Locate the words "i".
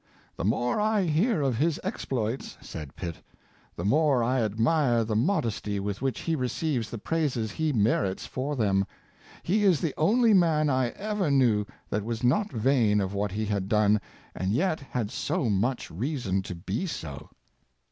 0.79-1.03, 4.23-4.41, 10.71-10.87